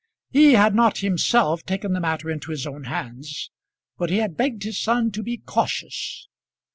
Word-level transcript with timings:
He 0.31 0.53
had 0.53 0.73
not 0.73 0.97
himself 0.97 1.63
taken 1.63 1.93
the 1.93 1.99
matter 1.99 2.31
into 2.31 2.49
his 2.49 2.65
own 2.65 2.85
hands, 2.85 3.51
but 3.99 4.09
he 4.09 4.17
had 4.17 4.35
begged 4.35 4.63
his 4.63 4.81
son 4.81 5.11
to 5.11 5.21
be 5.21 5.37
cautious. 5.37 6.27